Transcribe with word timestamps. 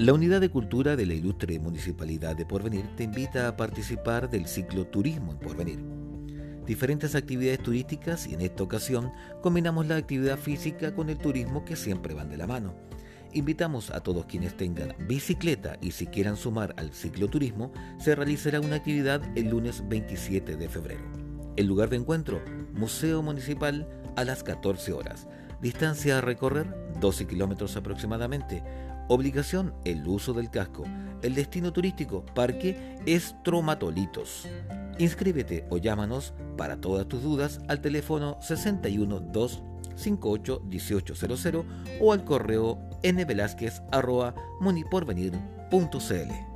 La 0.00 0.12
Unidad 0.12 0.40
de 0.40 0.48
Cultura 0.48 0.94
de 0.94 1.06
la 1.06 1.14
Ilustre 1.14 1.58
Municipalidad 1.58 2.36
de 2.36 2.46
Porvenir 2.46 2.84
te 2.96 3.02
invita 3.02 3.48
a 3.48 3.56
participar 3.56 4.30
del 4.30 4.46
ciclo 4.46 4.86
Turismo 4.86 5.32
en 5.32 5.38
Porvenir. 5.40 5.80
Diferentes 6.64 7.16
actividades 7.16 7.60
turísticas 7.64 8.28
y 8.28 8.34
en 8.34 8.42
esta 8.42 8.62
ocasión 8.62 9.10
combinamos 9.42 9.88
la 9.88 9.96
actividad 9.96 10.38
física 10.38 10.94
con 10.94 11.10
el 11.10 11.18
turismo 11.18 11.64
que 11.64 11.74
siempre 11.74 12.14
van 12.14 12.30
de 12.30 12.36
la 12.36 12.46
mano. 12.46 12.76
Invitamos 13.32 13.90
a 13.90 13.98
todos 13.98 14.26
quienes 14.26 14.56
tengan 14.56 14.94
bicicleta 15.08 15.76
y 15.80 15.90
si 15.90 16.06
quieran 16.06 16.36
sumar 16.36 16.74
al 16.78 16.92
ciclo 16.94 17.26
turismo, 17.26 17.72
se 17.98 18.14
realizará 18.14 18.60
una 18.60 18.76
actividad 18.76 19.20
el 19.36 19.48
lunes 19.50 19.82
27 19.88 20.54
de 20.54 20.68
febrero. 20.68 21.02
El 21.56 21.66
lugar 21.66 21.88
de 21.90 21.96
encuentro, 21.96 22.40
Museo 22.72 23.20
Municipal, 23.20 23.84
a 24.14 24.22
las 24.22 24.44
14 24.44 24.92
horas. 24.92 25.26
Distancia 25.60 26.18
a 26.18 26.20
recorrer 26.20 26.72
12 26.98 27.26
kilómetros 27.26 27.76
aproximadamente. 27.76 28.62
Obligación, 29.08 29.72
el 29.84 30.06
uso 30.06 30.32
del 30.34 30.50
casco. 30.50 30.84
El 31.22 31.34
destino 31.34 31.72
turístico, 31.72 32.24
Parque 32.34 32.96
es 33.06 33.28
Estromatolitos. 33.30 34.46
Inscríbete 34.98 35.64
o 35.70 35.78
llámanos 35.78 36.34
para 36.56 36.80
todas 36.80 37.06
tus 37.06 37.22
dudas 37.22 37.60
al 37.68 37.80
teléfono 37.80 38.36
612 38.40 39.62
1800 40.70 41.52
o 42.00 42.12
al 42.12 42.24
correo 42.24 42.78
muniporvenir.cl 44.60 46.47